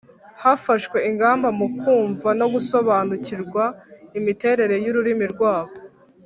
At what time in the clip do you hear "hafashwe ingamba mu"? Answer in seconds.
0.43-1.67